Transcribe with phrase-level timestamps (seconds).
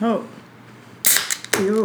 [0.00, 0.22] 后，
[1.52, 1.84] 哎呦，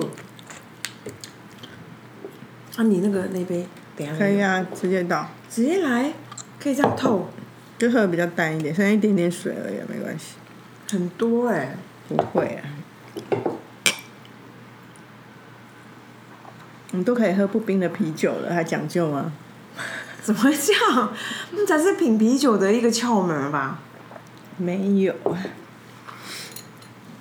[2.78, 6.12] 啊，你那个那杯等一下可以啊，直接倒，直接来，
[6.60, 7.30] 可以这样透，
[7.78, 10.36] 就喝的比较淡一点，剩一点点水而已，没关系。
[10.90, 11.76] 很多哎、
[12.08, 12.64] 不会啊，
[16.92, 19.34] 你都可以喝不冰的啤酒了，还讲究吗？
[20.22, 21.14] 怎么会这样？
[21.52, 23.80] 那才是品啤酒的一个窍门吧。
[24.58, 25.38] 没有啊，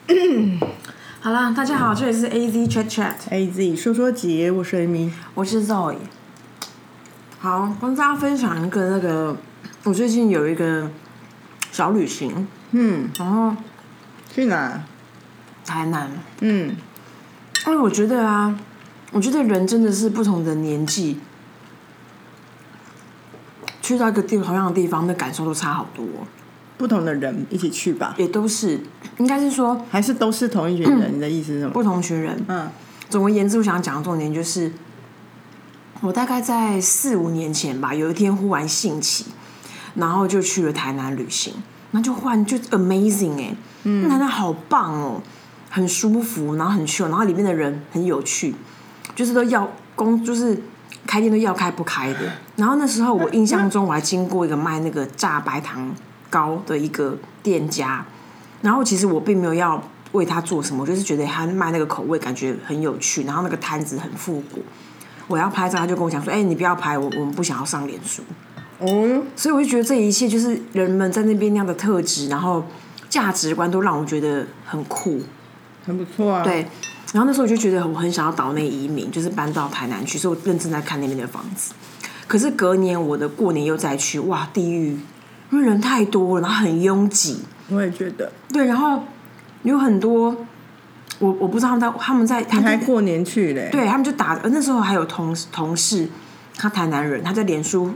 [1.22, 5.10] 好啦，大家好，这里是 A Z Chat Chat，A Z 说说姐，我是 Amy。
[5.32, 5.96] 我是 Zoe。
[7.38, 9.34] 好，跟大家分享一个那个，
[9.84, 10.90] 我最近有一个
[11.72, 13.56] 小旅行，嗯，然后
[14.30, 14.82] 去哪？
[15.64, 16.76] 台南，嗯，
[17.66, 18.54] 因为我觉得啊，
[19.12, 21.18] 我觉得人真的是不同的年纪，
[23.80, 26.04] 去到一个地同样的地方，那感受都差好多，
[26.76, 28.80] 不同的人一起去吧，也都是，
[29.18, 31.14] 应该是说还是都是同一群人？
[31.16, 31.72] 你的意思是什么？
[31.72, 32.44] 不同群人。
[32.48, 32.68] 嗯
[33.10, 34.72] 总而言之，我想讲的重点就是，
[36.00, 39.26] 我大概在四五年前吧，有一天忽然兴起，
[39.94, 41.54] 然后就去了台南旅行，
[41.92, 43.54] 那就换就 amazing 哎、
[43.84, 45.22] 嗯，台南好棒哦，
[45.70, 48.54] 很舒服，然后很 chill，然后里面的人很有趣，
[49.14, 50.60] 就是都要工就是
[51.06, 52.20] 开店都要开不开的。
[52.56, 55.94] 然后那时候我印象中我还经过一个卖那个炸白糖
[56.34, 58.04] 糕的一个店家，
[58.60, 64.60] 然后其实我并没有要为他做什么，我就是觉得他卖那个口味感觉很有趣，然后那个摊子很复古。
[65.28, 68.22] 我要拍照，他就跟我讲说：“哎、你不要拍，我我们不想要上脸书。
[68.80, 72.64] 哦，”所以我就觉得这一切就是人们在那边那样的特质，然后
[73.08, 75.20] 价值观都让我觉得很酷。
[75.86, 76.66] 很不错啊。，对，
[77.12, 81.72] 然后那时候我就觉得我很想要岛内移民，就是搬到台南去，所以我认真在看那边的房子。
[82.26, 84.98] 可是隔年我的过年又再去，哇，地狱，
[85.50, 87.40] 因为人太多了，然后很拥挤。
[87.68, 88.30] 我也觉得。
[88.52, 89.02] 对，然后
[89.62, 90.36] 有很多，
[91.18, 96.08] 我我不知道他们在他们在他们你还过年去嘞？，对他们就打，呃那时候还有同同事，
[96.56, 97.92] 他台南人，他在脸书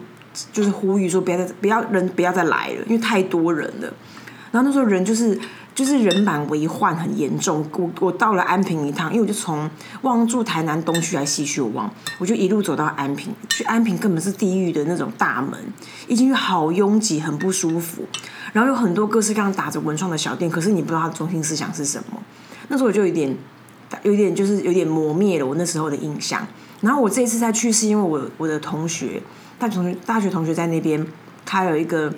[0.53, 3.93] 就是呼吁说不要再不要人不要再来了，因为太多人了。
[4.51, 5.39] 然后那时候人就是
[5.79, 7.65] 就是人满为患很严重。
[7.73, 9.71] 我我到了安平一趟，因为我就从
[10.03, 15.53] 忘住台南东区还是西区我忘，我就一路走到安平，去安平根本是地狱的那种大门，
[16.09, 18.03] 一进去好拥挤，很不舒服。
[18.53, 22.21] 然后有很多各式各样打着文创的小店，可是你不知道它的中心思想是什么。
[22.67, 23.37] 那时候我就有点
[24.03, 26.45] 有点就是有点磨灭了我那时候的印象。
[26.81, 29.23] 然后我这一次再去，是因为我我的同学，
[29.61, 31.07] 大学同学大学同学在那边
[31.45, 32.13] 开了一个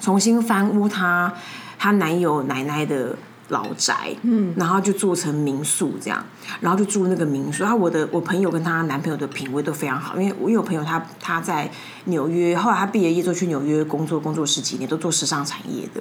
[0.00, 1.34] 重新翻屋他
[1.82, 6.24] 她男友奶奶的老宅，嗯，然后就做成民宿这样，
[6.60, 7.64] 然后就住那个民宿。
[7.64, 11.68] 然后我的我朋友跟她男朋友的品味都非常好，因为我有朋友他他在
[12.04, 16.00] 纽约，后来她毕业业之后去纽约工作，工作十几年，都做时尚产业的。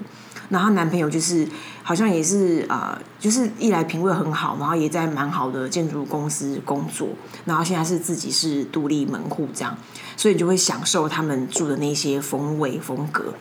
[0.49, 1.47] 然后她男朋友就是
[1.81, 7.07] 好像也是呃，就是一来品味很好，然后也在蛮好的建筑公司工作，
[7.45, 9.75] 然后现在是自己是独立门户这样，
[10.15, 13.33] 所以你就会享受他们住的那些风味风格。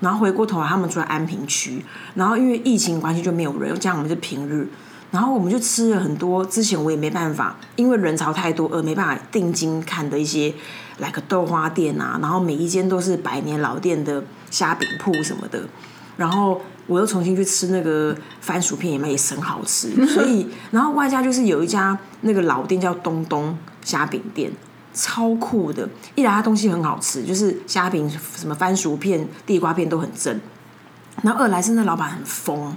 [0.00, 4.68] 然后回过头来，他们住在安平区，然后因为疫情关系就没有人，又加上我们是平日，
[5.10, 10.54] 然后我们就吃了很多之前我也没办法，因为人潮太多而没办法定睛看的一些，
[10.98, 15.60] 来个豆花店啊，然后每一间都是百年老店的虾饼铺什么的，
[16.16, 24.50] 然后我又重新去吃那个番薯片，也也是很好吃，所以 然后外加就是有一家那个老店叫东东虾饼店，
[24.98, 25.88] 超酷的。
[26.16, 30.40] 一来它东西很好吃，就是虾饼、什么番薯片、地瓜片都很正。
[31.22, 32.76] 然后二来是那老板很疯，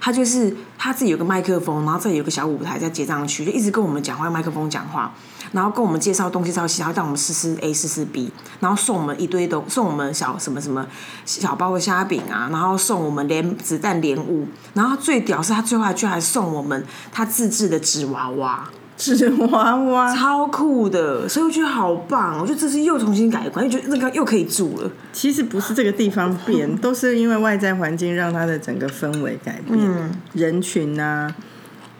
[0.00, 5.12] 他就是他自己有个麦克风，然后这里有个小舞台在结账区，就一直跟我们讲话，麦克风讲话，
[5.52, 10.84] 然后跟我们介绍东西、介绍西，然后带我们试试 A 试试 B，然后送我们一堆东，送我们小什么什么
[11.24, 18.68] 小包的虾饼啊，然后送我们连子弹连物，然后最屌是他最后还居然还送我们他自制的纸娃娃。
[18.96, 20.14] 纸娃娃。
[20.14, 22.38] 超酷的，所以我觉得好棒。
[22.40, 24.90] 我觉得这次又重新改观，又觉得那个又可以住了。
[25.12, 31.34] 其实不是这个地方变， 都是因为外在环境让它的整个氛围改变，嗯人群啊，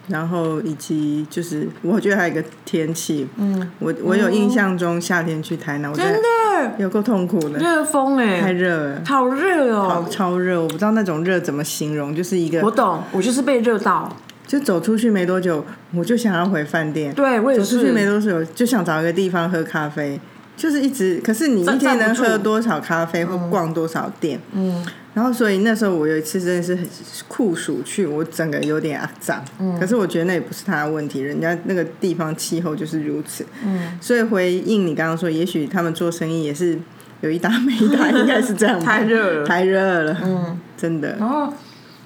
[0.09, 9.03] 然后以及就是我觉得还有一个天气，嗯，我我有印象中夏天去台南，我觉真的有够痛苦的，热风哎、太热了。
[9.05, 10.07] 好热好哦！
[10.11, 14.11] 超热，我不知道那种热怎么形容，就是一个，我懂，我就是被热到。
[14.47, 15.65] 就走出去没多久，
[15.95, 18.07] 我就想要回饭店，对我也走出去没。
[18.07, 20.21] 多久就想找一个地方喝咖啡，
[20.57, 24.39] 就是一直，可是你一天能喝多少咖啡或逛多少店？
[24.53, 26.87] 嗯，然后所以那时候我有一次真的是很
[27.27, 36.79] 酷暑去，我整个有点肮脏，嗯，可是我觉得那也不是他的问题，人家那个地方气候就是如此，嗯，所以回应你刚刚说，也许他们做生意也是
[37.23, 39.47] 有一搭没一搭，应该是这样吧， 太热了。
[39.47, 41.53] 太热了，嗯，真的，然后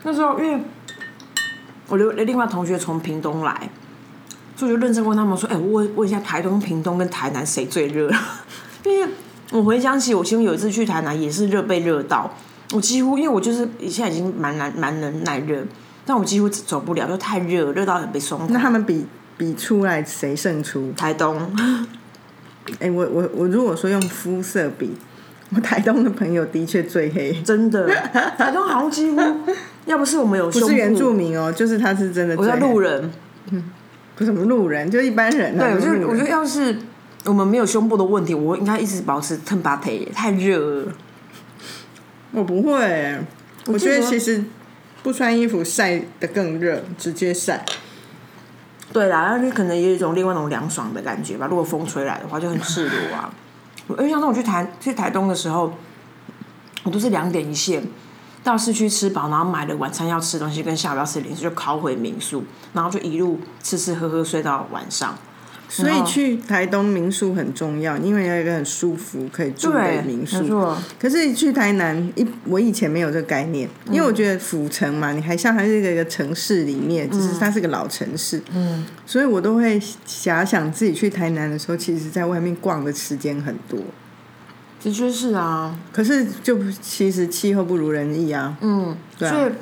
[0.05, 0.59] 那时候因为
[1.91, 3.71] 我另另外同学从屏东来，
[4.57, 8.11] 所以我就认真问他们说：“哎、我问问一下台东、屏东跟台南谁最热？”
[8.87, 9.07] 因为
[9.51, 12.33] 我回想起我其中有一次去台南也是热被热到，
[12.73, 15.63] 我几乎因为我就是现在已经蛮难蛮能耐热，
[16.07, 19.05] 但我几乎走不了，就太热，热到很被松那他们比
[19.37, 20.93] 比出来谁胜出？
[20.97, 21.53] 台东，
[22.79, 24.93] 哎、我我我如果说用肤色比，
[25.55, 27.89] 我台东的朋友的确最黑，真的，
[28.39, 29.21] 台东好像几乎，
[29.87, 32.55] 要不是我们有不是原住民哦，就是他是真的我叫。
[32.57, 33.11] 路人，
[34.15, 35.65] 不是什么路人，就一般人、啊。
[35.65, 36.77] 对，我就我觉得要是
[37.25, 40.93] 我们没有胸部的问题，我应该一直保持 t e m p a t 太热了。
[42.31, 43.19] 我不会，
[43.67, 44.45] 我觉得其实
[45.03, 47.65] 不穿衣服晒的更热，直接晒。
[48.93, 51.49] 对啦，然后你可能也有一种另外一种凉爽的感觉吧。
[51.51, 53.33] 如果风吹来的话，就很赤裸啊。
[53.97, 55.73] 我印象中我去台去台东的时候，
[56.85, 57.83] 我都是两点一线，
[58.43, 65.17] 到市区吃饱，然后买了晚餐要吃的东西跟下午要吃零食，就烤回民宿，然后就一路吃吃喝喝睡到晚上。
[65.71, 70.75] 所以去台东民宿很重要，因为有一个很舒服可以住的，民宿。
[70.99, 83.79] 可是去台南，一我以前没有这个概念，因为我觉得府城嘛，你还像还是一个一个城市里面，只是它是个老城市，嗯，所以我都会遐想自己去台南的时候，其实在外面逛的时间很多。
[84.83, 89.33] 的确是啊，可是就其实气候不如人意啊，嗯，对啊。
[89.33, 89.53] 所以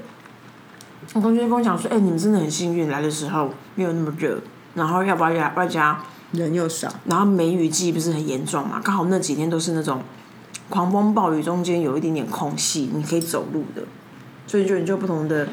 [1.15, 4.41] 我同学跟我讲说，哎、你们真的很幸运，来的时候没有那么热，
[4.79, 5.99] 然后要不要外外加，
[6.33, 10.01] 人又少，然后梅雨季不是很严重嘛，刚好那几天都是那种
[10.71, 13.83] 狂风暴雨中间有一点点空隙，你可以走路的，
[14.47, 15.49] 所以就你就不同的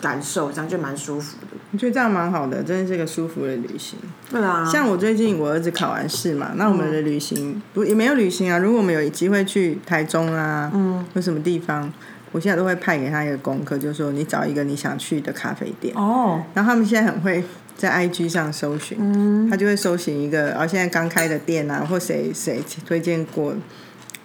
[0.00, 1.56] 感受，这样就蛮舒服的。
[1.72, 3.96] 我觉得这样蛮好的，真的是个舒服的旅行。
[4.28, 8.58] 对啊，像我最近我儿子考完试嘛，那我们的旅行不也没有旅行啊？
[8.58, 11.92] 如果我们有机会去台中啊，嗯，有什么地方，
[12.32, 17.44] 我现在都会派给他一个功课，就是说你找一个你想去的咖啡店，哦，然后他们现在很会
[17.76, 23.54] 在 IG 上搜寻，嗯，他就会搜寻一个，哦，现在刚开的店啊，或谁谁推荐过，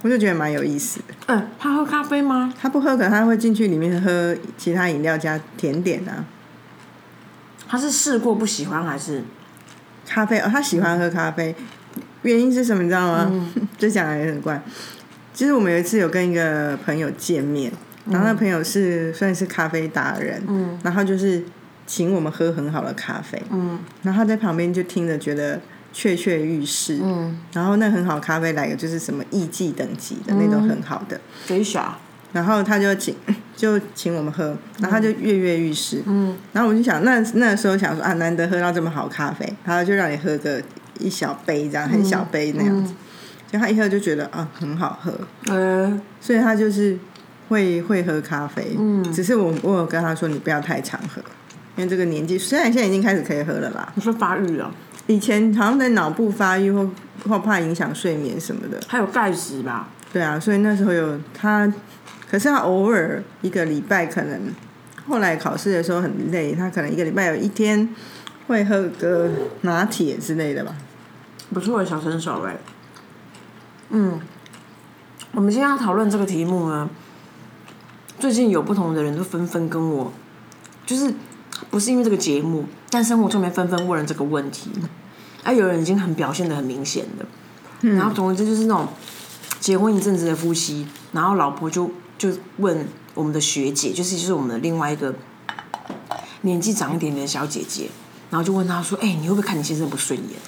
[0.01, 1.13] 我就觉得蛮有意思的。
[1.27, 2.53] 嗯、他喝咖啡吗？
[2.61, 6.25] 他不喝，可能他会进去里面喝其他饮料加甜点啊，
[7.67, 9.23] 他是试过不喜欢还是？
[10.07, 11.55] 咖啡哦，他喜欢喝咖啡，
[12.21, 13.49] 原因是什么你知道吗？
[13.77, 14.61] 这讲来也很怪。
[15.33, 17.71] 其实我们有一次有跟一个朋友见面，
[18.05, 21.43] 然后那朋友是算是咖啡达人，嗯，然后就是
[21.87, 25.59] 请我们喝很好的咖啡，嗯，然后他在旁边就听着觉得
[25.93, 31.97] 雀雀欲试，嗯，然后那很好咖啡来个就是什么艺伎等级的那种很好的，给小，
[32.33, 33.15] 然后他就请
[33.55, 40.61] 就请我们喝，然后他就跃跃欲试，嗯，然后我就想，那那时候想说啊，难得喝到这么好咖啡，然后就让你喝个
[40.99, 42.93] 一小杯这样，很小杯那样子，
[43.51, 45.13] 就他一喝就觉得啊很好喝，
[45.47, 46.97] 呃，所以他就是
[47.47, 51.21] 会会喝咖啡，嗯，只是我我有跟他说你不要太常喝，
[51.75, 54.73] 因为这个年纪虽然现在已经开始可以喝了啦，你说发育了，
[55.07, 56.89] 以前好像在脑部发育或
[57.27, 59.89] 或怕影响睡眠什么的，还有钙质吧？
[60.13, 61.71] 对啊，所以那时候有他，
[62.29, 64.41] 可是他偶尔一个礼拜可能，
[65.07, 67.89] 后来考试的时候很累，他可能一个礼拜有一天
[68.47, 69.29] 会喝个
[69.61, 70.73] 拿铁之类的吧。
[71.53, 72.55] 不错的小身手哎。
[73.89, 74.19] 嗯，
[75.33, 76.89] 我们今天要讨论这个题目呢，
[78.17, 80.13] 最近有不同的人都纷纷跟我，
[80.85, 81.13] 就是
[81.69, 84.69] 不是因为这个节目，但生活中面纷纷问了这个问题。
[85.43, 87.25] 啊，有人已经很表现的很明显的，
[87.89, 88.87] 然后总之就是那种
[89.59, 95.13] 结婚一阵子的夫妻，然后老婆就就问我们的学姐，就是就是我们的另外一个
[96.41, 97.89] 年纪长一点点的小姐姐，
[98.31, 100.39] 然后就问她说：“哎、你会不会看你先生不顺眼？”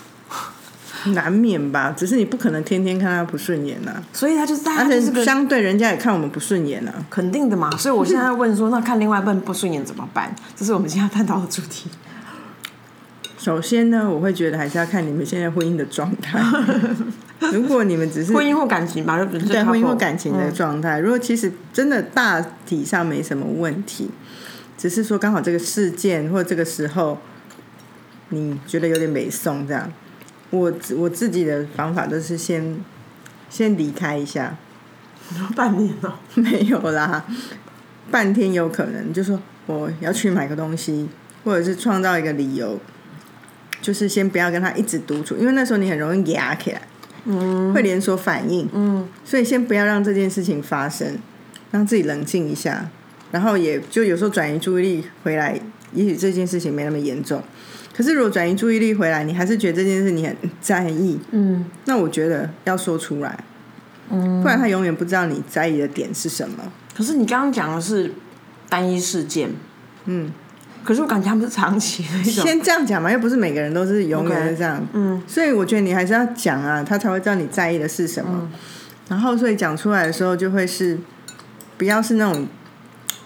[1.13, 6.93] 难免吧，只是你不可能天天看他不顺眼呐、啊，所以他就是大而且家就是个相对人家也看我们不顺眼啊。
[7.09, 7.69] 肯定的嘛。
[7.77, 10.35] 所以我现在问说，那看另外一半不顺眼怎么办？
[10.55, 11.89] 这是我们今天要探讨的主题。
[13.37, 16.39] 首先呢，我会觉得还是要看你们现在婚姻的状态。
[17.53, 24.09] 如果你们只是婚姻或感情吧，对婚姻或感情的状态，如果其实真的大体上没什么问题，
[24.75, 27.19] 只是说刚好这个事件或者这个时候，
[28.29, 29.89] 你觉得有点美送这样，
[30.49, 32.77] 我我自己的方法都是先
[33.49, 34.55] 先离开一下，
[35.35, 37.25] 嗯 半年哦、 没有啦，
[38.09, 41.09] 半天有可能，就说我要去买个东西，
[41.43, 42.79] 或者是创造一个理由，
[43.81, 46.81] 就是先不要跟他一直独处，因为那时候你很容易压起来，
[47.25, 51.17] 嗯，会连锁反应，嗯，所以先不要让这件事情发生，
[51.71, 52.89] 让自己冷静一下，
[53.31, 55.59] 然后也就有时候转移注意力回来，
[55.93, 57.43] 也许这件事情没那么严重。
[57.97, 63.43] 可是如果转移注意力回来，你还是觉得这件事你很在意，嗯那我觉得要说出来，
[64.11, 64.39] 嗯。
[64.43, 66.57] 不然他永远不知道你在意的点是什么。
[66.95, 68.13] 可是你刚刚讲的是
[68.69, 69.49] 单一事件，
[70.05, 70.31] 嗯，
[70.83, 72.45] 可是我感觉他们是长期的一种。
[72.45, 74.87] 先这样讲嘛，又不是每个人都是永远是这样。
[74.93, 78.47] 嗯，所以我觉得你还是要讲啊，他才会知道你在意的是什么。
[79.09, 80.99] 然后，所以讲出来的时候就会是，
[81.77, 82.45] 不要是那种，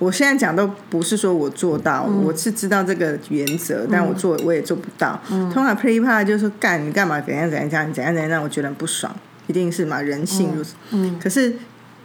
[0.01, 5.21] 我现在讲都不是说我做到，我是知道这个原则，但我做我也做不到。
[5.29, 9.15] 通常噼里啪啦就说干你干嘛怎样怎样怎样怎样怎样，让我觉得很不爽，
[9.45, 10.73] 一定是嘛，人性如此。
[10.89, 11.53] 嗯，可是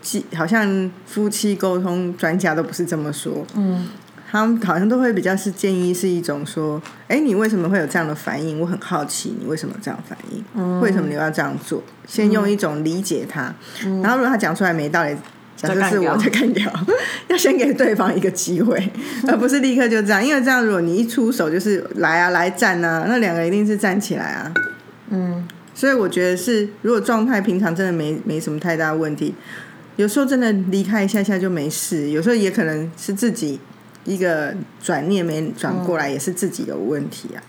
[0.02, 3.46] 其好像夫妻沟通专家都不是这么说。
[3.54, 3.88] 嗯。
[4.28, 8.60] 他们好像都会比较是建议是一种说，哎，你为什么会有这样的反应？
[8.60, 11.80] 我很好奇你为什么这样反应，为什么你要这样做？
[12.06, 13.54] 先用一种理解他，
[14.02, 15.16] 然后如果他讲出来没道理，
[15.56, 16.70] 假设是我在干掉，
[17.28, 18.90] 要先给对方一个机会，
[19.26, 24.52] 而不是立刻就这样，因为这样如果你一出手就是来啊来站啊，那两个一定是站起来啊。
[25.08, 29.34] 嗯，所以我觉得是，如果状态平常真的没没什么太大问题，
[29.96, 33.58] 有时候真的离开一下下就没事，有时候也可能是自己。
[34.04, 37.42] 一个转念没转过来，也是自己有问题啊。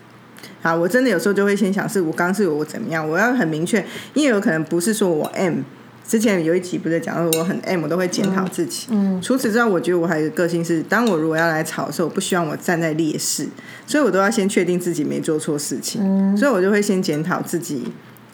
[0.60, 3.08] 好，我真的有时候就会先想，是我刚是我怎么样？
[3.08, 3.86] 我要很明确，
[4.16, 5.60] 因为有可能不是说我 M。
[6.08, 8.88] 之前有一集不是讲说我很 M，我都会检讨自己。
[8.92, 9.22] 嗯。
[9.22, 13.50] 除此之外，我觉得我还有一个个性是，当我如果要来吵的时候，我不希望我站在劣势，
[13.86, 16.02] 所以我都要先确定自己没做错事情。
[16.02, 16.38] 嗯。
[16.38, 17.84] 所以我就会先检讨自己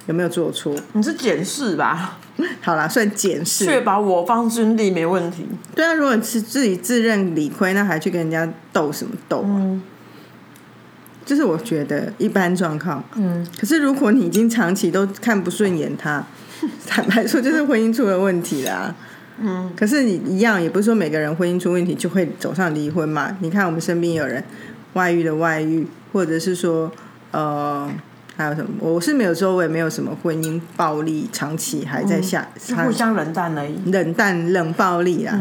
[0.06, 0.76] 有没有做错。
[0.94, 2.20] 你是检视吧？
[2.62, 5.48] 好啦，算检视，确保我方军力没问题。
[5.74, 9.82] 对啊，如果是自己自认理亏，那还去跟人家斗什么斗啊？
[11.26, 13.04] 就是我觉得一般状况。
[13.16, 13.48] 嗯。
[13.60, 16.24] 可是如果你已经长期都看不顺眼他，
[16.88, 18.94] 坦白说就是婚姻出了问题啦。
[19.40, 19.72] 嗯。
[19.76, 23.38] 可是你一样，也不是说每个人婚姻出问题就会走上离婚嘛？
[23.42, 24.44] 你看我们身边有人
[24.94, 26.92] 外遇的外遇，或者是说
[27.32, 27.90] 呃。
[28.36, 28.72] 还有什么？
[28.80, 32.48] 我是没有周围也没有什么婚姻暴力，长期还在下，
[32.84, 33.92] 互相冷淡而已。
[33.92, 35.40] 冷淡、冷暴力啊，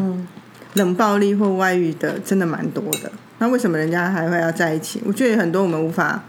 [0.74, 3.10] 冷暴力或外遇的真的蛮多的。
[3.38, 5.00] 那为什么人家还会要在一起？
[5.06, 6.22] 我觉得很多我们无法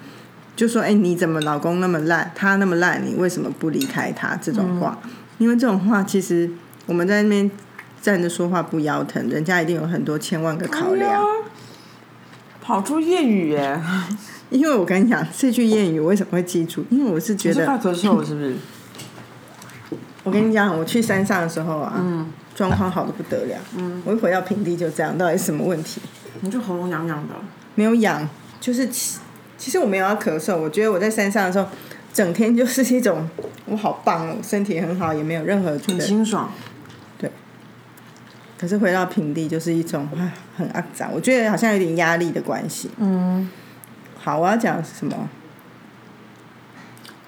[0.56, 4.36] 就说，哎，你怎么老公那么烂，他那么烂，你为什么不离开他？
[4.36, 4.98] 这种话，
[5.38, 6.50] 因为这种话其实
[6.86, 7.50] 我们在那边
[8.02, 11.24] 站着说话不腰疼，人家一定有很多千万个考量。
[12.62, 13.78] 跑出谚语耶！
[14.50, 16.86] 因为我跟你讲这句谚语，我为什么会记住？
[16.90, 18.56] 因为我是觉得快咳嗽， 是不是？
[20.24, 21.94] 我跟你讲，我去山上的时候啊，
[22.56, 23.58] 状况好的不得了。
[23.76, 26.00] 嗯，我一回到平地就这样，到底什么问题？
[26.40, 27.34] 你就喉咙痒痒的？
[27.76, 28.30] 没有痒，
[28.62, 28.88] 就是
[29.64, 30.58] 其其实我没有要咳嗽。
[30.58, 31.66] 我觉得我在山上的时候，
[32.12, 33.26] 整天就是一种
[33.66, 36.52] 我好棒哦，身体很好，也没有任何很清爽。
[37.18, 37.32] 对。
[38.60, 41.10] 可是回到平地就是一种啊，很肮脏。
[41.14, 42.92] 我觉得好像有点压力的关系。
[42.98, 43.50] 嗯。
[44.18, 45.30] 好，我要讲什么？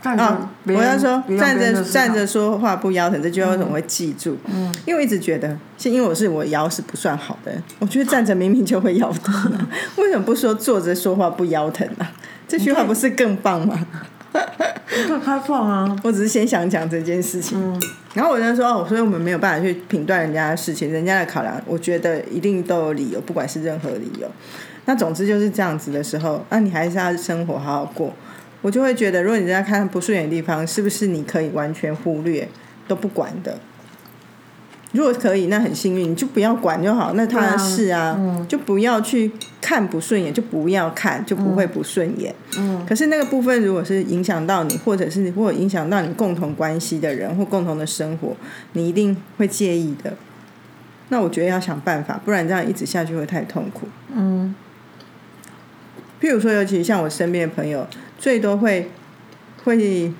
[0.06, 4.38] 啊，我要说站着站着说话不腰疼，这句话为什么会记住？
[4.46, 9.52] 嗯，因为我一直觉得，是因为我是我腰是不算好的，我觉得站着明明就会腰疼，
[9.98, 12.08] 为什么不说坐着说话不腰疼呢？
[12.48, 13.80] 这句话不是更棒吗？
[14.32, 15.96] 太开放啊！
[16.04, 17.82] 我只是先想讲这件事情，
[18.14, 24.30] 然后我就说哦，所以我们没有办法去评断人家的事情，人家的考量，我觉得一定都有理由，不管是任何理由。
[24.86, 28.14] 那总之就是这样子的时候，那你还是要生活好好过。
[28.66, 32.50] 我就会觉得，如果你在看不顺眼的地方，是不是你可以完全忽略
[32.88, 33.60] 都不管的？
[34.92, 37.14] 如果可以，那很幸运，你就不要管就好。
[37.14, 38.20] 那他的事啊，
[38.50, 39.32] 就不要去
[39.62, 42.34] 看不顺眼，就不要看，就不会不顺眼。
[42.58, 42.84] 嗯。
[42.90, 48.36] 可是那个部分，如果是影响到你，或者是或影响到你共同关系的人或共同的生活，
[48.74, 50.14] 你一定会介意的。
[51.10, 53.88] 那我觉得要想办法，不然这样一直下去会太痛苦。
[54.12, 54.56] 嗯。
[56.22, 57.86] 譬如说，尤其像我身边的朋友，
[58.18, 58.90] 最多会
[59.64, 60.12] 会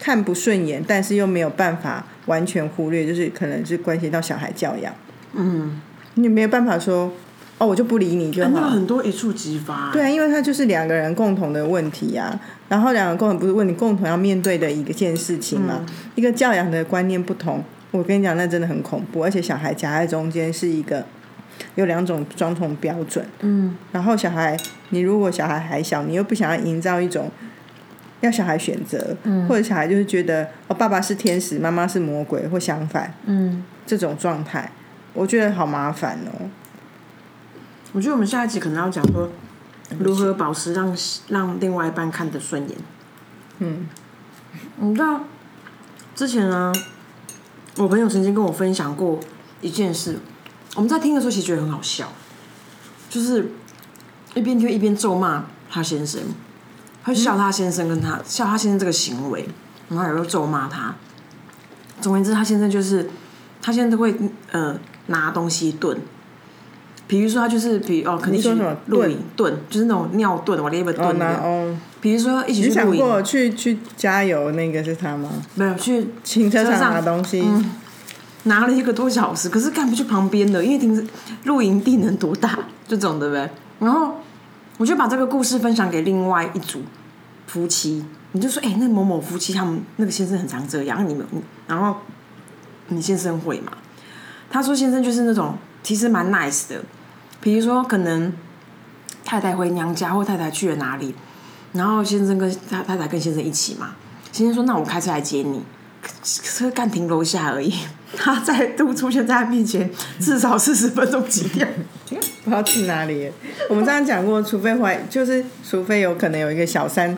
[0.00, 4.92] 看不顺眼，但是又没有办法完全忽略，就是可能是关系到小孩教养。
[5.34, 5.80] 嗯，
[6.14, 7.12] 你没有办法说
[7.58, 8.70] 哦，我就不理你就好。
[8.70, 9.90] 很多一触即发。
[9.92, 15.84] 对啊，因为他就是两个人共同的问题啊，然后两个共同不是问你，共同要面对的一个件事情嘛。
[16.14, 21.04] 一个教养的观念不同，我跟你讲，那真的很恐怖，而且小孩夹在中间是一个。
[21.74, 24.56] 有两种双重标准，嗯，然后小孩，
[24.90, 27.30] 你如果小孩还小，你又不想要营造一种
[28.20, 34.70] 要小孩选择，嗯，或者小孩就是觉得哦，爸爸是天使，妈妈是魔鬼，或相反，嗯，这种状态，
[35.12, 36.48] 我觉得好麻烦哦。
[37.92, 39.30] 我觉得我们下一集可能要讲说
[39.98, 40.96] 如何保持让
[41.28, 42.78] 让另外一半看得顺眼。
[43.58, 43.88] 嗯，
[44.78, 45.20] 你知道
[46.14, 46.72] 之前啊，
[47.76, 49.20] 我朋友曾经跟我分享过
[49.60, 50.18] 一件事。
[50.74, 52.12] 我们在听的时候，其实觉得很好笑，
[53.08, 53.52] 就是
[54.34, 56.20] 一边听一边咒骂他先生，
[57.04, 59.48] 会笑他先生跟他笑他先生这个行为，
[59.88, 60.94] 然后有时候咒骂他。
[62.00, 63.08] 总而言之，他先生就是
[63.62, 64.14] 他现在都会
[64.50, 65.96] 呃拿东西炖，
[67.06, 68.50] 比如说他就是比哦，肯定去
[68.86, 71.26] 露营盾，就是那种尿炖，我那个哦盾的。
[71.36, 75.30] 哦，比如说一起去露营，过去去加油那个是他吗？
[75.54, 77.42] 没有去停车场拿东西，
[78.44, 81.02] 拿了一个多小时，可是干不去旁边的，因为停车
[81.44, 83.50] 露营地能多大，这种对不对？
[83.80, 84.14] 然后
[84.78, 86.82] 我就把这个故事分享给另外一组
[87.46, 91.26] 夫妻，你就说，哎、那某某夫妻他们那个先生很常这样，你们，
[91.66, 91.96] 然后
[92.88, 93.72] 你先生会吗？
[94.50, 96.82] 他说先生就是那种其实蛮 nice 的，
[97.40, 98.32] 比如说可能
[99.24, 101.14] 太太回娘家或太太去了哪里，
[101.72, 103.94] 然后先生跟他太太跟先生一起嘛，
[104.32, 105.62] 先生说那我开车来接你，
[106.22, 107.72] 车干停楼下而已，
[108.16, 111.66] 他再度出现在他面前，至少四十分钟起跳。
[112.44, 113.30] 不知道去哪里。
[113.70, 117.16] 我们刚刚讲过，除非怀，就是除非有可能有一个小三，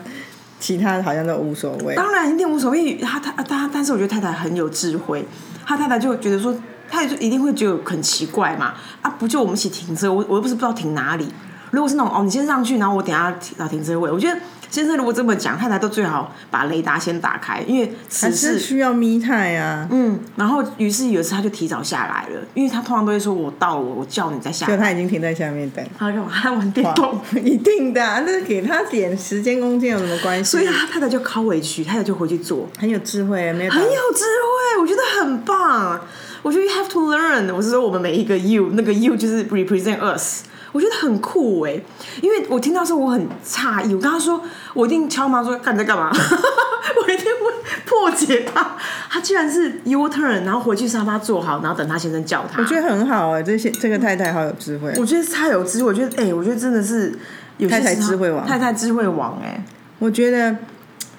[0.59, 1.93] 其他的好像都无所谓。
[1.95, 5.27] 当然一定无所谓，他他他，但是我觉得太太很有智慧，
[5.65, 6.57] 他太太就觉得说，
[6.89, 11.27] 他也就一定会觉得很奇怪嘛，啊，不就我们一起停车，我我又不是不知道停哪里。
[11.71, 25.85] 如果是那种哦，你先上去，然后我等下停到停车位，我觉得先生如果这么讲，太太都最好把雷达先打开，因为此还是事需要密态啊，嗯，然后于是有一次他就提早下来了，因为他通常都会说我到了，我叫你再下来，就他已经停在下面等。
[25.97, 27.19] 他就他玩电动。
[27.43, 30.51] 一定的、啊，那给他点时间空间有什么关系？
[30.51, 35.99] 所以他太太就靠委屈，太太就回去做，很有智慧，没有很有智慧，我觉得很棒。
[36.43, 37.53] 我觉得 you have to learn。
[37.53, 40.43] 我是说我们每一个 you，那个 you 就是 represent us。
[40.71, 41.79] 我觉得很酷哎，
[42.21, 44.41] 因为我听到时候我很诧异，我跟他说，
[44.73, 47.51] 我一定敲门说干你在干嘛， 我一定会
[47.85, 48.75] 破解他。
[49.09, 52.61] 他居然是 U turn，然后回去沙发坐好，然后等他先生叫他。
[52.61, 54.93] 我觉得很好哎、这些这个太太好有智慧。
[54.97, 57.17] 我觉得太有智慧，我觉得哎、我觉得真的是
[57.57, 59.63] 有太太智慧王太太智慧王哎、
[59.99, 60.55] 我觉得，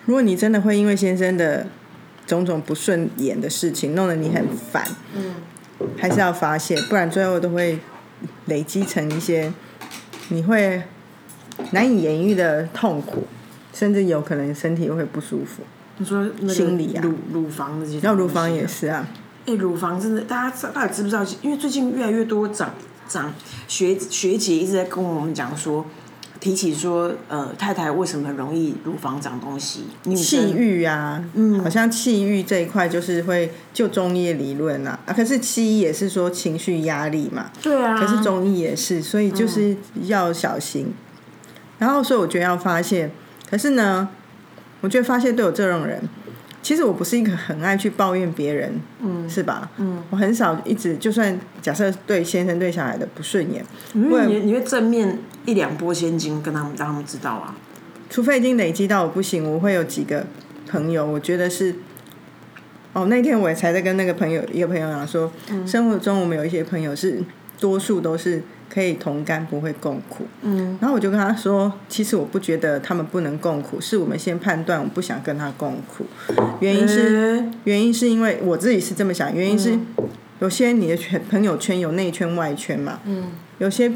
[0.05, 1.67] 如果你真的会因为先生的
[2.26, 4.85] 种种不顺眼的事情弄得你很烦，
[5.17, 5.35] 嗯，
[5.99, 7.78] 还是要发泄，不然最后都会
[8.47, 9.53] 累积成一些
[10.29, 10.83] 你会
[11.73, 13.25] 难以言喻的痛苦，
[13.73, 15.63] 甚至有可能身体会不舒服。
[15.99, 19.07] 你说那个心理啊乳乳房那些，那乳房也是啊，
[19.47, 21.25] 哎、乳房真的，大家知到底知不知道？
[21.42, 22.73] 因为最近越来越多长
[23.09, 23.35] 长
[23.66, 25.85] 学学姐一直在跟我们讲说，
[26.40, 29.85] 提起说，呃，太太为什么容易乳房长东西？
[30.14, 40.94] 气郁啊，嗯，好像气郁这一块就是会就中医的理论啊，啊，可是西医也是说情绪压力嘛，对啊，可是中医也是，所以就是要小心。
[41.79, 43.11] 然后，所以我觉得要发泄，
[43.48, 44.09] 可是呢，
[44.81, 46.03] 我觉得发泄对我这种人，
[46.62, 49.71] 其实我不是一个很爱去抱怨别人，嗯，是吧？
[49.79, 57.57] 嗯，我很少一直，就算假设对先生对小孩的不顺眼，因为你你会正面一两波千金跟他们让他们知道啊。
[58.11, 60.27] 除非已经累积到我不行，我会有几个
[60.68, 61.75] 朋友，我觉得是。
[62.94, 65.31] 哦，那天我也才在跟那个朋友一个朋友讲说，
[65.66, 67.23] 生活中我们有一些朋友是
[67.61, 68.42] 多数都是
[68.79, 70.25] 可以同甘，不会共苦。
[70.43, 76.07] 嗯，然后我就跟他说，其实我不觉得他们不能共苦，是我们先判断我不想跟他共苦，
[76.61, 79.77] 原因是、欸原因是因为我自己是这么想，原因是
[80.38, 83.91] 有些你的圈朋友圈有内圈外圈嘛，嗯，有些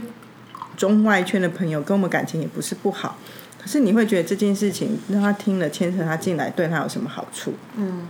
[0.77, 3.16] 中外圈的朋友跟我们感情也不是不好，
[3.62, 7.55] 可是你会觉得这件事情让他听了牵扯他进来，对他有什么好处？
[7.77, 8.09] 嗯，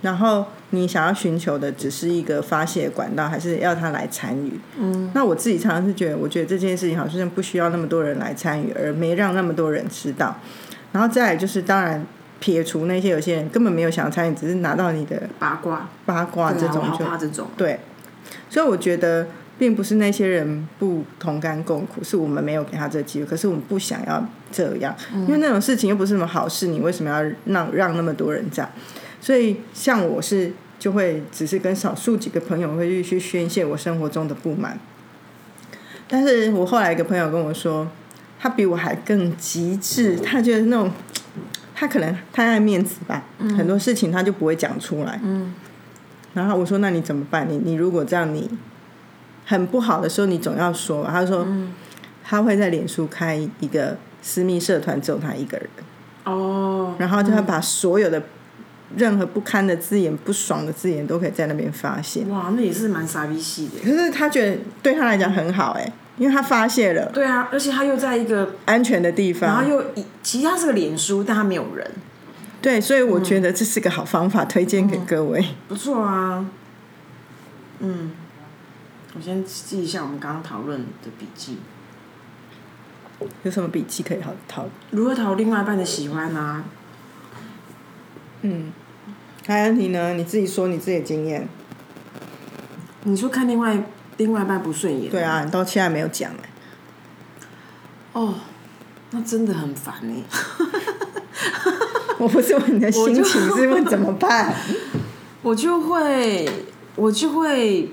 [0.00, 4.58] 然后你想要寻求的只是一个发泄管道，还是要他来参与？
[4.78, 10.36] 嗯，那我自己常常是觉得，我觉得这件事情好像不需要那么多人来参与，而没让那么多人知道。
[10.92, 12.06] 然后再来就是，当然
[12.38, 17.48] 撇除那些有些人根本没有想要参与，只是拿到你的八卦八卦这种就怕这种。
[17.56, 17.80] 对，
[18.48, 19.26] 所以我觉得
[19.58, 28.70] 并不是那些人不同甘共苦，是我们没有给他这个机会，可是我们不想要这样，因为那种事情又不是什么好事，你为什么要让让那么多人这样？
[29.20, 34.78] 所以像我是就会只是跟少数几个朋友会去去宣泄我生活中的不满，
[36.08, 37.88] 但是我后来一个朋友跟我说，
[38.38, 40.90] 他比我还更极致，他觉得那种。
[41.80, 43.22] 他可能太爱面子吧，
[43.56, 45.20] 很多事情他就不会讲出来。
[46.34, 47.48] 然后我说：“那你怎么办？
[47.48, 48.50] 你你如果这样，你
[49.44, 51.46] 很不好的时候，你总要说吧。”他说
[52.24, 55.68] ：“他会在脸书开一个私密社团，只有他一个人，
[56.24, 58.20] 哦，然后就会把所有的
[58.96, 62.24] 任何不堪的字眼、不爽的字眼都可以在那边发泄。
[62.24, 63.80] 哇，那也是蛮傻逼系的。
[63.82, 71.90] 可是他觉得对他来讲很好哎、因为他发泄了对啊，而且他又在一个，安全的地方然后，又以其实他是个脸书，但他没有人，
[72.60, 75.44] 对，所以我觉得这是个好方法，推荐给各位。
[75.68, 76.46] 不错啊。
[77.80, 78.10] 嗯，
[79.14, 81.58] 我先记一下我们刚刚讨论的笔记，
[83.44, 84.66] 有什么笔记可以好讨？
[84.90, 86.64] 如何讨另外一半的喜欢啊？
[89.46, 90.14] 还有你呢？
[90.14, 91.48] 你自己说你自己的经验。
[93.04, 93.82] 你说看另外
[94.18, 95.10] 另外一半不顺眼。
[95.10, 96.50] 对啊，你到现在没有讲哎。
[98.12, 98.34] 哦，
[99.12, 100.22] 那真的很烦哎。
[102.18, 103.24] 我不是问你的心情，
[103.56, 104.52] 是问怎么办。
[105.42, 106.48] 我就会，
[106.96, 107.88] 我就会，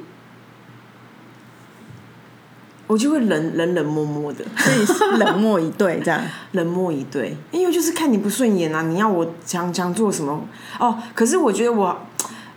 [2.87, 6.21] 我就会冷冷冷漠漠的，所以冷漠以对这样，
[6.53, 10.39] 冷漠以对，因为就是看你不顺眼啊，你要我讲讲做什么？
[10.79, 11.97] 哦，可是我觉得我，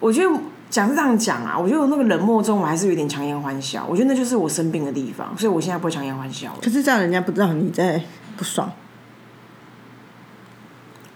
[0.00, 6.54] 我觉得讲是这样讲啊，我觉得我那个冷漠中我还是有点强颜欢笑，我觉得那就是我生病的地方，所以我现在不会强颜欢笑。
[6.62, 8.02] 可是这样人家不知道你在
[8.36, 8.70] 不爽。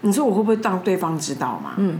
[0.01, 1.75] 你说我会不会让对方知道吗？
[1.77, 1.99] 嗯，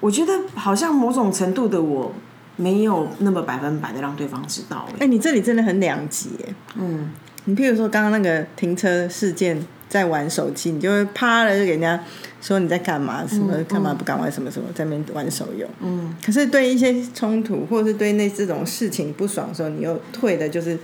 [0.00, 2.12] 我觉得好像某种程度的我
[2.56, 4.88] 没有那么百分百的让对方知道。
[4.98, 6.54] 哎，你这里真的很两极哎。
[6.76, 7.10] 嗯，
[7.44, 11.98] 你譬如说刚刚那个停车事件，在玩手机，你就会啪了就给人家
[12.40, 15.66] 说你在干嘛，什么干嘛不敢玩，什么什么在那边玩手游。
[15.80, 20.78] 嗯，可是对一些冲突或者是对那这种事情不爽的时候，你又退的就是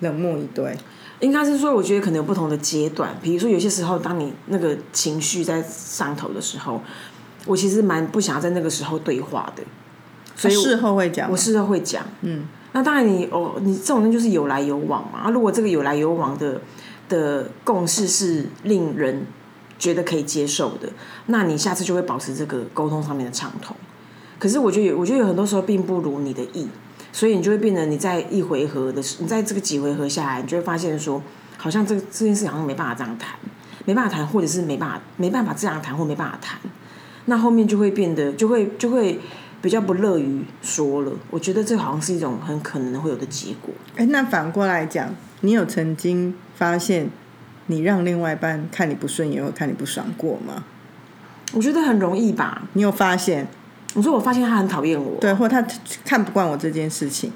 [0.00, 0.76] 冷漠一对。
[1.20, 3.16] 应该是说，我觉得可能有不同的阶段。
[3.22, 6.82] 比如说，有些时候，当你那个情绪在上头的时候，
[7.46, 9.62] 我其实蛮不想要在那个时候对话的。
[10.36, 12.04] 所以事后会讲，我事后会讲。
[12.22, 15.20] 嗯，那当然，你哦，你这种人就是有来有往嘛。
[15.20, 16.60] 啊，如果这个有来有往的
[17.08, 19.26] 的共识是令人
[19.78, 20.88] 觉得可以接受的，
[21.26, 23.76] 那你下次就会保持这个沟通上面的畅通。
[24.38, 26.68] 可是，我觉得有，我觉得有很多时候并不如你的意。
[27.12, 31.22] 所以你就会变得你在一回合的时，你在这个几回合下来，你就会发现说，
[31.56, 33.38] 好像这这件事好像没办法这样谈，
[33.84, 36.58] 没办法谈，或者是没办法没办法这样谈，或没办法谈，
[37.26, 39.20] 那后面就会变得就会就会
[39.64, 41.12] 比较不乐于说了。
[41.30, 43.72] 我觉得这好像是一种很可能会有的结果。
[43.96, 45.08] 哎，那反过来讲，
[45.40, 47.08] 你有曾经发现
[47.68, 50.64] 你让另外一半看你不顺眼或看你不爽过吗？
[51.54, 52.64] 我觉得很容易吧。
[52.74, 53.48] 你有发现？
[53.94, 55.64] 我说我发现他很讨厌我，对，或他
[56.04, 57.32] 看不惯我这件事情。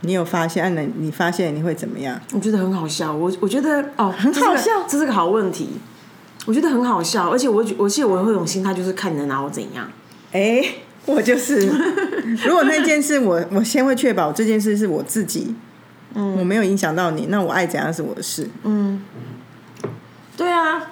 [0.00, 0.74] 你有发现？
[0.74, 2.20] 那你发现你会怎么样？
[2.32, 3.14] 我觉得很好笑。
[3.14, 5.68] 我我觉得哦，很好笑，这是个好问题。
[6.46, 9.88] 我觉得很好笑，而且我我记得我有一种心态，就是看你能拿我怎样。
[10.32, 10.62] 哎，
[11.14, 11.58] 我就是，
[12.44, 15.54] 如果那件事我我先会确保这件事是我自己，
[16.14, 18.48] 嗯，我没有影响到你，那我爱怎样是我的事。
[18.64, 19.02] 嗯，
[20.36, 20.90] 对啊。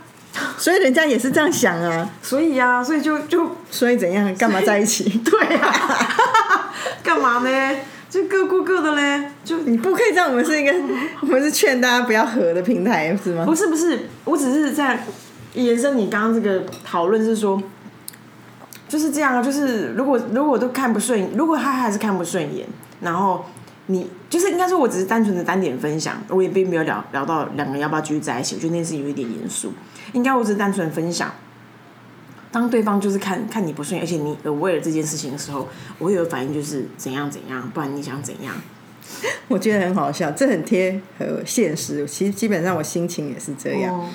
[0.59, 5.05] 所以人家也是这样想啊，所以呀，所以就就所以怎样，干嘛在一起？
[5.25, 6.75] 对啊，
[7.05, 7.77] 干嘛呢？
[8.11, 9.31] 就各过各的嘞。
[9.45, 10.73] 就你不可以这样，我们是一个，
[11.23, 13.45] 我们是劝大家不要和的平台，是吗？
[13.45, 15.05] 不是不是，我只是在
[15.55, 17.63] 延伸你刚刚这个讨论，是说
[18.95, 19.43] 就是这样啊。
[19.43, 22.65] 就是如果如果都看不顺，如果他还是看不顺眼，
[23.01, 23.45] 然后
[23.87, 28.55] 你就是应该说，我只是单纯的单点分享，我也并没有聊聊到两个人要不要继续在一起。
[28.55, 29.73] 我觉得那件事有一点严肃。
[30.13, 31.33] 应该我只是单纯分享，
[32.53, 38.55] 当对方就是看看你不顺眼，而且你为了这件事情的时候，我有反应就是怎样怎样，不然你想怎样？
[39.49, 42.07] 我觉得很好笑，这很贴合现实。
[42.07, 44.09] 其实基本上我心情也是这样，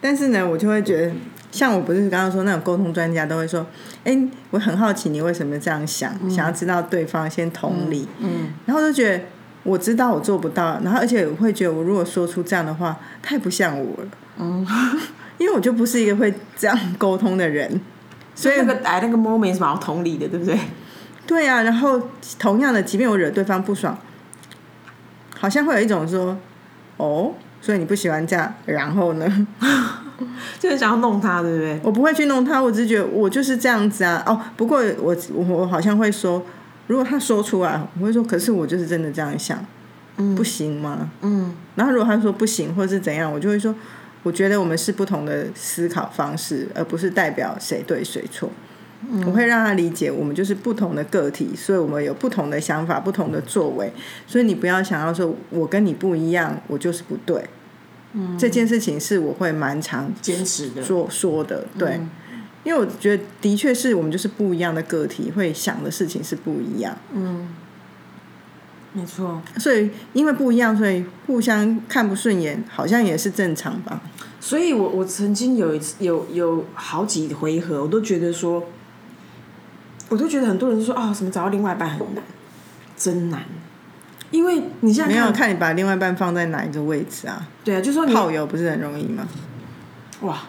[0.00, 1.12] 但是呢，我就会觉得，
[1.50, 3.66] 像我不是刚刚说那种沟通专家都会说，
[4.04, 4.16] 哎，
[4.50, 9.24] 我很好奇你为什么这样想，想要知道对方先同理，嗯，然后就觉得
[9.64, 14.08] 我知道我做不到，然后而且我会觉得我如果说出这样的话，太不像我了。
[14.38, 14.64] 嗯，
[15.38, 17.80] 因为我就不是一个会这样沟通的人，
[18.34, 20.56] 所以那个哎那个 moment 是蛮同理的，对不对？
[21.26, 22.00] 对啊，然后
[22.38, 23.98] 同样的，即便我惹对方不爽，
[25.38, 26.38] 好像会有一种说，
[26.96, 29.46] 哦，所以你不喜欢这样，然后呢，
[30.58, 31.80] 就是想要弄他，对不对？
[31.82, 34.22] 我不会去弄他，我只是觉得我就是这样子啊。
[34.26, 36.44] 哦，不过我我好像会说，
[36.86, 39.58] 如果他说出来，我会说，可是我就是真的这样想，
[40.16, 41.10] 嗯，不行吗？
[41.22, 43.74] 嗯，然后如果他说不行或者是怎样，我就会说。
[44.24, 48.50] 我觉得我们是不同的思考方式，而不是代表谁对谁错。
[49.24, 53.92] 我会让他理解，我们就是不同的个体，所以我们有不同的想法、不同的作为。
[54.26, 57.44] 所以你不要想要说我跟你不一样，我就是不对。
[58.12, 62.00] 嗯，这件事情是我会蛮常坚持的说说的，对，
[62.64, 66.96] 因为我觉得的确是我们就是不一样的个体，会想的事情是不一样。
[67.12, 67.54] 嗯。
[68.94, 74.00] 没错，所以因为不一样，所以互相看不顺眼，好像也是正常吧。
[74.40, 78.64] 所以我我曾经有一次有有好几回合，我都觉得说，
[80.08, 82.22] 我都觉得很多人说啊，什么找到另外一半很难，
[82.96, 83.44] 真难。
[84.30, 87.46] 因为你现在没有看你把另外一半放在哪一个位置啊？
[87.64, 89.26] 对啊，就说炮友不是很容易吗？
[90.20, 90.42] 哇，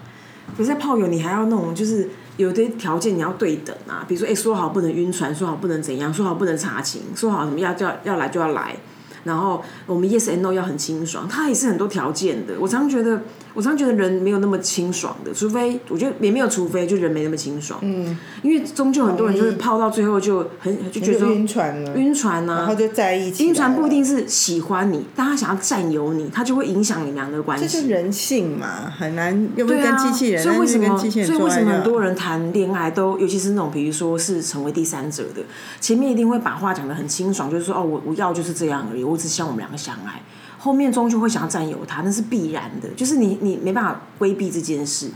[0.57, 2.09] 可是炮友你还要那种就是。
[2.39, 8.77] 有的条件你要对等啊，比如说，哎，说好不能晕船，说好不能怎样，说好不能查情，说好什么要叫要来就要来，
[9.23, 12.53] 然后我们 yes and no 要很清爽，它也是很多条件的。
[12.59, 13.21] 我常常觉得，
[13.53, 17.79] 我常常觉得人没有那么清爽的，除非我觉得也没有，除非就人没那么清爽。
[17.83, 23.45] 嗯，因为终究很多人就是泡到最后就很就觉得晕船了，晕船呢，然后就在一起。
[23.45, 27.65] 晕船不一定是喜欢你，但他想要占有你，他就会影响你们俩的关系。
[27.67, 30.97] 这是人性嘛，很难又不跟机器人，所以为什么？
[30.97, 35.41] 所以为什么很多人谈恋爱都，尤其是那种比如说是成为第三者的，
[35.79, 40.21] 前面一定会把话讲的很清爽，就是说哦，我我要就是这样而已，我只希望我们两个相爱。
[40.57, 45.09] 后面终究会想要占有他，那是必然的，就是你你没办法规避这件事。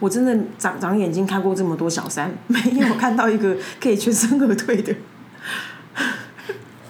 [0.00, 4.94] 我真的长长眼睛看过这么多小三， 没有看到一个可以全身而退的。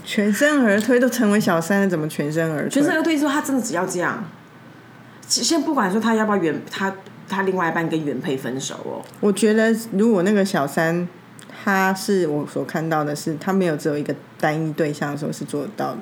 [0.05, 2.71] 全身而退都成为小三了，怎么全身而退？
[2.81, 4.25] 全身而退说他真的只要这样，
[5.27, 6.95] 先不管说他要不要原他
[7.29, 9.03] 他另外一半跟原配分手哦。
[9.19, 11.09] 我觉得如果那个小三
[11.65, 15.99] 他是我所看到的是他没有只有一个单一对象的时候是做得到的。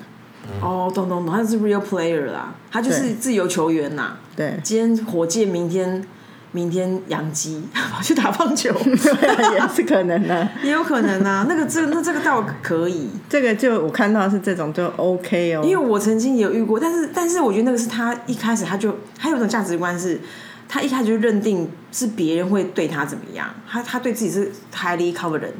[0.61, 4.17] 哦，懂懂懂，他是 real player 啦，他就是自由球员呐。
[4.35, 6.05] 对，今天火箭，明天
[6.51, 11.45] 明天养鸡， 跑去打棒球， 也是可能的， 也有可能啊。
[11.49, 15.61] 那个这那这个倒可以，这个就我看到是这种就 OK 哦。
[15.63, 20.19] 因为我曾经也有遇过，但是但是我觉得那个是他一开始他就他有种价值观是，
[20.67, 25.51] 他一开始就认定是别人会对他怎么样，他他对自己是 highly confident，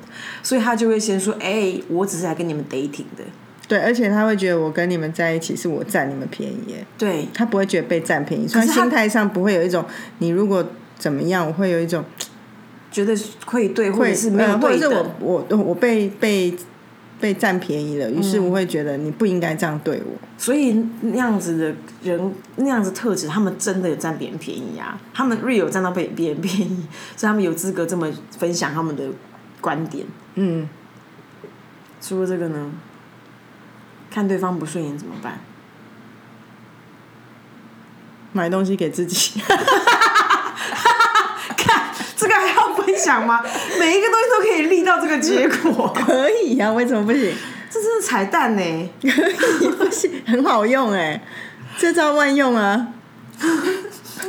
[0.44, 3.24] 所以他就会先说，哎，我只是来跟你们 dating 的。
[3.68, 6.86] 对，而且他会觉得我跟你们在一起是我占你们便宜耶。
[6.98, 9.84] 对，他不会觉得被占便宜，所以心态上不会有一种
[10.20, 10.64] 你如果
[10.98, 12.04] 怎么样，我会有一种
[12.92, 13.14] 觉得
[13.46, 16.56] 愧对，或者是没有，或者是我我我被被
[17.20, 20.28] 被占便宜了，于是我会觉得你不应该这样对我。
[20.38, 25.00] 所以那样子的人，那样子特质，他们真的有占别人便宜啊！
[25.14, 26.86] 他们 real 占到被别人便宜，
[27.18, 29.04] 所以他们有资格这么分享他们的
[29.60, 30.06] 观点。
[30.36, 30.70] 嗯，
[32.00, 32.72] 除了这个呢？
[34.16, 35.38] 看对方不顺眼怎么办？
[38.32, 39.42] 买东西给自己。
[41.58, 43.44] 看这个还要分享吗？
[43.78, 45.92] 每一个东西都可以立到这个结果。
[46.08, 47.36] 可以呀，为什么不行？
[47.70, 48.90] 这是彩蛋呢。
[49.78, 51.22] 不行，很好用哎，
[51.78, 52.88] 这招万用啊。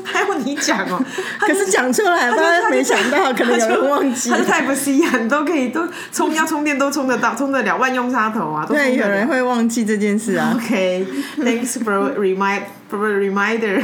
[0.05, 1.03] 还要你讲哦，
[1.41, 4.31] 可是讲出来，他没想到，可能有人忘记。
[4.31, 8.65] 他是 Type C 啊，你都可以都充要充电都充得到，充得了万用插头啊。
[8.67, 10.53] 对，有人会忘记这件事啊。
[10.57, 13.83] OK，Thanks for remind for reminder。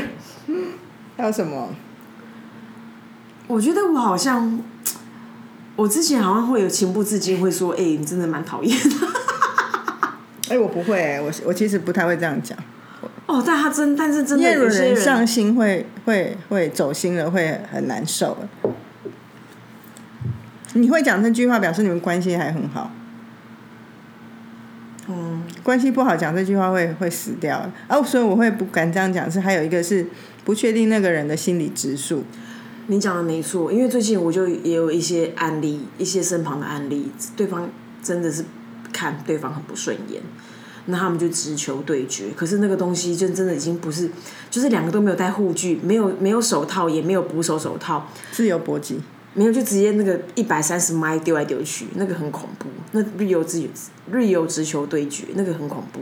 [1.16, 1.70] 还有什么？
[3.48, 4.60] 我觉得我好像，
[5.76, 8.78] 我之前好像会有情不自禁会说：“哎，你真的蛮讨厌。
[10.48, 12.56] ”哎，我不会，我我其实不太会这样讲。
[13.32, 18.36] 哦，但他真，但是真的有些人上心会会会走心了，会很难受。
[20.74, 22.90] 你会讲这句话，表示你们关系还很好。
[25.08, 27.70] 嗯，关系不好讲这句话会会死掉。
[27.88, 29.30] 哦，所以我会不敢这样讲。
[29.30, 30.06] 是还有一个是
[30.44, 32.24] 不确定那个人的心理指数。
[32.88, 37.70] 你讲的没错，因为最近我就也有一些案例，一些身旁的案例，对方
[38.02, 38.44] 真的是
[38.92, 40.20] 看对方很不顺眼。
[40.86, 44.10] 那他们就直球对决，可是那个东西就真的已经不是，
[44.50, 49.00] 就是两个都没有戴护具，没有没有手套，也没有捕手手套，自由搏击，
[49.34, 52.68] 没有就直接那个一百三十迈丢来丢去，那个很恐怖。
[52.90, 53.68] 那日游直
[54.10, 56.00] 日游直球对决，那个很恐怖。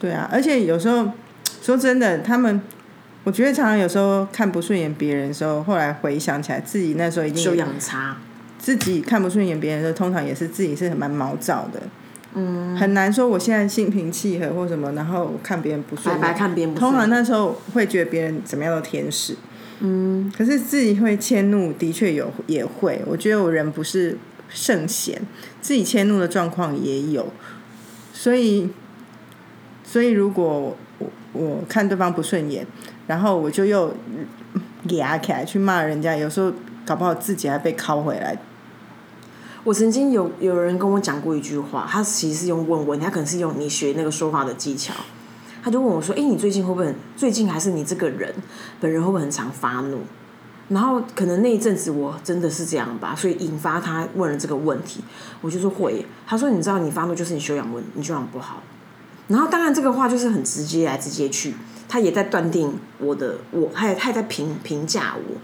[0.00, 1.10] 对啊，而且有时候
[1.60, 2.60] 说真的，他们
[3.24, 8.16] 我觉得常常有时候看不顺眼别人的时候，后来回想起来，自己那时候一定修养差，
[8.58, 11.82] 自己看不顺眼别人的时候，通常也是自己是蛮毛躁的。
[12.38, 16.90] 嗯，很难说我现在心平气和或什么，然后看别人不顺，白白看别人不顺。
[16.92, 19.34] 通常那时候会觉得别人怎么样都天使，
[19.80, 23.00] 嗯，可是自己会迁怒，的确有也会。
[23.06, 24.18] 我觉得我人不是
[24.50, 25.20] 圣贤，
[25.62, 27.26] 自己迁怒的状况也有。
[28.12, 28.68] 所以，
[29.82, 32.66] 所以如果我我看对方不顺眼，
[33.06, 33.94] 然后我就又
[34.90, 36.52] 压起来去骂人家，有时候
[36.84, 38.36] 搞不好自己还被拷回来。
[39.66, 44.94] 我曾经有有人跟我讲过一句话，他其实是用问问，他可能是用你学那个说话的技巧，
[45.60, 48.32] 他就问我说：“哎，你最近会不会最近还是你这个人
[48.80, 50.02] 本人会不会很常发怒？”
[50.70, 55.00] 然后可能那一阵子我真的是这样吧，所以引发他问了这个问题，
[55.40, 56.06] 我就说会。
[56.28, 58.62] 他说：“你知道你发怒就是你修养问，你修养不好。”
[59.26, 61.54] 然后当然这个话就是很直接来直接去，
[61.88, 65.34] 他也在断定我的我，他也他也在评评价我。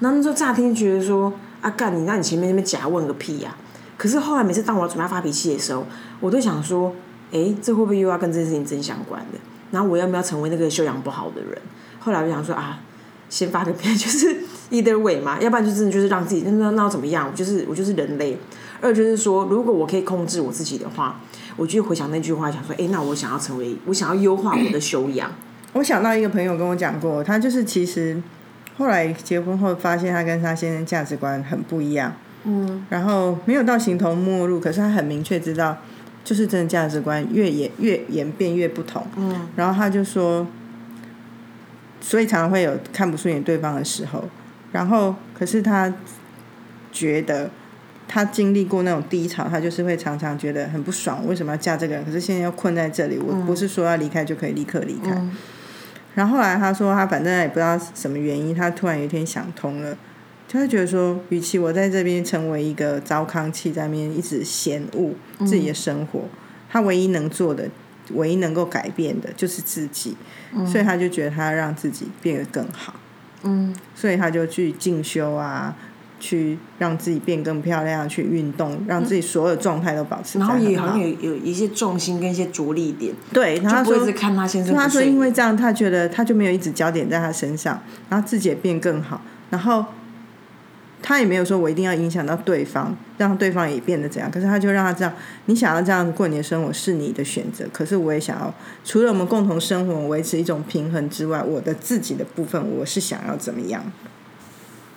[0.00, 1.30] 然后那时候乍听觉得说。
[1.60, 2.04] 啊干你！
[2.04, 3.56] 那你前面那边假问个屁呀！
[3.96, 5.86] 可是后来每次当我准备要发脾气的时候，
[6.20, 6.94] 我都想说，
[7.32, 9.38] 哎，这会不会又要跟这件事情真相关的？
[9.70, 11.60] 然后我要不要成为那个修养不好的人？
[11.98, 12.80] 后来我想说啊，
[13.28, 14.36] 先发个脾，就是
[14.70, 17.28] either way 嘛，要不然就真的就是让自己那那那怎么样？
[17.30, 18.38] 我就是我就是人类。
[18.80, 21.20] 二就是说，如果我可以控制我自己的话，
[21.56, 25.28] 我就回想那句话，想说，哎，那我想要成为，我想要优化我的修养。
[25.72, 28.22] 我想到一个朋友跟我讲过，他就是其实
[28.78, 32.14] 后来结婚后发现他跟他先生价值观很不一样，
[32.44, 35.76] 嗯，然后没有到形同陌路，可是他很明确知道，
[36.22, 40.46] 就是真的价值观越演越演变越不同，嗯，然后他就说，
[42.00, 44.24] 所以常常会有看不顺眼对方的时候，
[44.70, 45.92] 然后可是他
[46.92, 47.50] 觉得
[48.06, 52.04] 他经历过那种低潮，他就是会常常觉得很不爽，为什么要嫁这个人？
[52.04, 55.20] 可是现在要困在这里，我不是说要离开就可以立刻离开。
[56.18, 59.96] 然后后来他说，他反正也不知道什么原因，他突然有一天想通了，
[60.48, 65.12] 他就觉得说，与其我在这边成为一个糟糠气，在那边一直嫌恶
[65.46, 66.24] 自己的生活，
[66.68, 67.68] 他唯一能做的、
[68.14, 70.16] 唯一能够改变的就是自己，
[70.66, 72.96] 所以他就觉得他要让自己变得更好，
[73.44, 75.76] 嗯，所以他就去进修啊。
[76.20, 80.38] 去让自己变更漂亮，去运动，让自己所有状态都保持。
[80.38, 83.14] 然后也好像有有一些重心跟一些着力点。
[83.32, 84.74] 对，然后说看他先生。
[84.74, 89.20] 他说因为这样，他觉得他就没有一直焦点在他身上，然后自己也变更好。
[89.50, 89.84] 然后
[91.00, 94.30] 他也没有说我一定要影响到对方，让对方也变得怎样。
[94.30, 95.12] 可是他就让他这样，
[95.46, 97.64] 你想要这样过你的生活是你的选择。
[97.72, 98.52] 可是我也想要，
[98.84, 103.82] 除了我们共同生活维持一种平衡之外，我的自己的部分我是想要怎么样。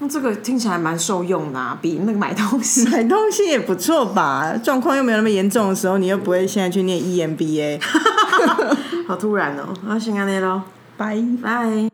[0.04, 4.52] 那这个听起来蛮受用的，比那个买东西买东西也不错吧？
[4.64, 7.80] 状况又没有那么严重的时候，你又不会现在去念 EMBA。
[9.08, 9.70] 好突然哦！
[9.86, 10.64] 那先安利喽，
[10.98, 11.91] 拜拜。